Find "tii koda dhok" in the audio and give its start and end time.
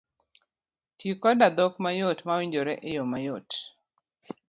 0.97-1.73